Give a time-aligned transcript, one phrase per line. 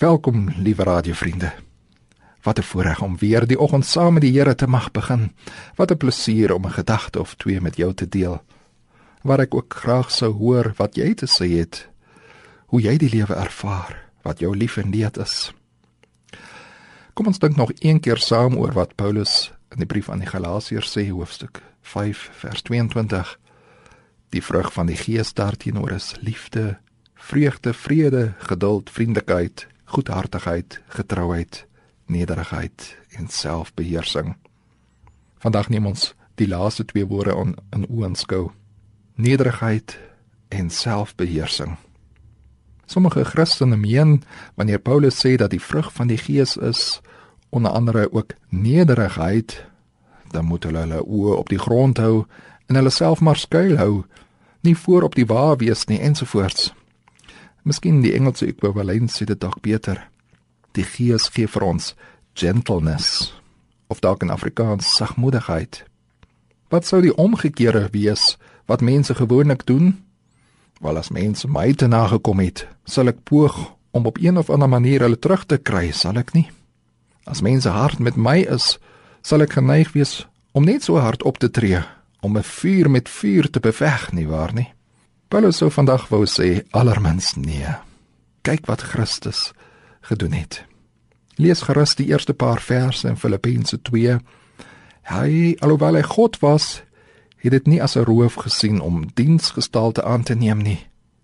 [0.00, 1.52] Welkom, liewe radiovriende.
[2.42, 5.32] Wat 'n voorreg om weer die oggend saam met die Here te mag begin.
[5.74, 8.42] Wat 'n plesier om 'n gedagte of twee met jou te deel.
[9.22, 11.88] Waar ek ook graag sou hoor wat jy te sê het.
[12.66, 15.54] Hoe jy die lewe ervaar, wat jou lief en leed is.
[17.12, 20.28] Kom ons dink nog een keer saam oor wat Paulus in die brief aan die
[20.28, 23.38] Galasiërs sê hoofstuk 5 vers 22.
[24.28, 26.78] Die vrug van die Gees daarteenoor is liefde,
[27.14, 31.66] vreugde, vrede, geduld, vriendelikheid, goedhartigheid, getrouheid,
[32.06, 34.36] nederigheid en selfbeheersing.
[35.42, 38.50] Vandag neem ons die laaste twee woorde on, in oënskou.
[39.14, 39.98] Nederigheid
[40.48, 41.76] en selfbeheersing.
[42.86, 44.22] Sommige Christene meen
[44.54, 47.00] wanneer Paulus sê dat die vrug van die Gees is
[47.50, 49.64] onder andere ook nederigheid,
[50.30, 52.24] dan moet hulle hulle oë op die grond hou
[52.66, 54.04] en hulle self maar skuil hou,
[54.62, 56.70] nie voor op die wa wees nie ensovoorts.
[57.62, 60.08] Miskien die Engelse ekwivalent sê dit dalk beter.
[60.72, 61.94] Die Gees gee vir ons
[62.34, 63.34] gentleness
[63.90, 65.82] of dalk in Afrikaans sagmoedigheid.
[66.70, 68.36] Wat sou die omgekeerde wees
[68.70, 69.96] wat mense gewoonlik doen?
[70.80, 73.58] Wel as mense my te nagekom het, sal ek poog
[73.90, 76.46] om op een of ander manier hulle terug te kry, sal ek nie?
[77.26, 78.78] As mense hard met my is,
[79.20, 80.22] sal ek geneig wees
[80.56, 81.82] om net so hard op te tree
[82.22, 84.72] om 'n vuur met vuur te beveg, nie waar nie?
[85.30, 87.70] Paulus sou vandag wou sê allermins nee.
[88.42, 89.52] Kyk wat Christus
[90.02, 90.64] gedoen het.
[91.38, 94.16] Lees gerus die eerste paar verse in Filippense 2.
[95.06, 95.28] Hy
[95.62, 96.80] alhoewel hy God was,
[97.38, 100.80] het dit nie as 'n roof gesien om diensgestalte aan te neem nie.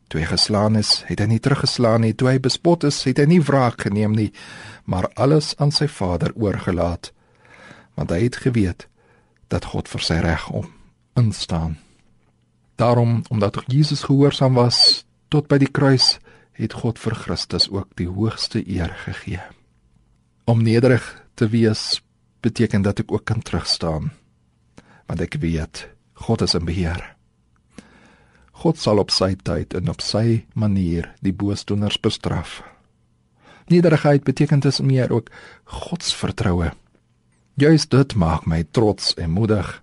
[0.06, 2.14] Toe hy geslaan is, het hy nie teruggeslaan nie.
[2.14, 4.32] Toe hy bespot is, het hy nie wraak geneem nie,
[4.84, 7.12] maar alles aan sy Vader oorgelaat.
[7.94, 8.86] Want hy het geweet
[9.48, 10.70] dat God vir sy reg om
[11.16, 11.85] instaan.
[12.76, 16.18] Daarom omdat Jesus gehoorsaam was tot by die kruis,
[16.56, 19.40] het God vir Christus ook die hoogste eer gegee.
[20.44, 22.00] Om nederig te wees
[22.40, 24.12] beteken dat ek ook kan terugstaan.
[25.06, 25.88] Want ek weet
[26.26, 27.02] God is in beheer.
[28.56, 32.62] God sal op sy tyd en op sy manier die boosdoeners bestraf.
[33.68, 35.28] Nederigheid beteken dus meer ook
[35.64, 36.70] godsvertroue.
[37.56, 39.82] Juist dit maak my trots en moedig.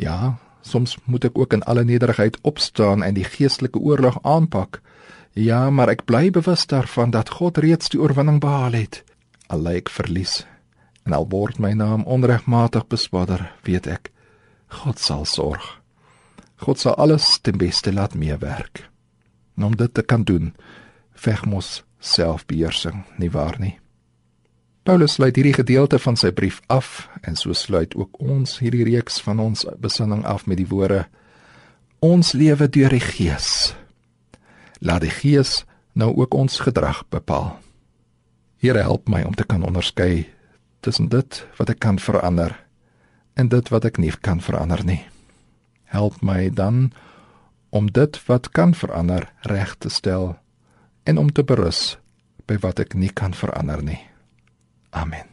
[0.00, 4.80] Ja, Soms moet ek ook in alle nederigheid opstaan en die geestelike oorlog aanpak.
[5.34, 9.02] Ja, maar ek bly bewus daarvan dat God reeds die oorwinning behaal het.
[9.46, 10.42] Al lyk verlies
[11.02, 14.12] en al word my naam onregmatig beswadder, weet ek
[14.72, 15.64] God sal sorg.
[16.62, 18.86] God sal alles ten beste laat meewerk.
[19.58, 20.54] En om dit te kan doen,
[21.12, 23.81] veg mos selfbeheersing, nie waar nie?
[24.82, 29.20] Paulus sluit hierdie gedeelte van sy brief af en so sluit ook ons hierdie reeks
[29.22, 31.04] van ons besinning af met die woorde:
[32.02, 33.76] Ons lewe deur die Gees.
[34.82, 35.62] Laat die Gees
[35.94, 37.54] nou ook ons gedrag bepaal.
[38.58, 40.26] Here help my om te kan onderskei
[40.82, 42.58] tussen dit wat ek kan verander
[43.38, 45.04] en dit wat ek nie kan verander nie.
[45.94, 46.90] Help my dan
[47.70, 50.32] om dit wat kan verander reg te stel
[51.06, 52.00] en om te berus
[52.50, 54.11] by wat ek nie kan verander nie.
[54.92, 55.31] Amen.